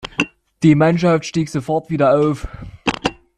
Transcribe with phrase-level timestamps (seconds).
[0.63, 2.47] Die Mannschaft stieg sofort wieder auf.